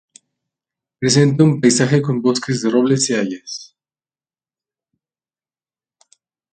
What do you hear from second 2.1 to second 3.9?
bosques de robles y hayas.